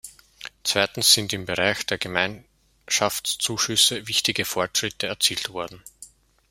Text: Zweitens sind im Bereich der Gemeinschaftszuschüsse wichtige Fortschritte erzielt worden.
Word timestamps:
Zweitens 0.63 1.13
sind 1.13 1.31
im 1.31 1.45
Bereich 1.45 1.85
der 1.85 1.99
Gemeinschaftszuschüsse 1.99 4.07
wichtige 4.07 4.45
Fortschritte 4.45 5.05
erzielt 5.05 5.53
worden. 5.53 5.83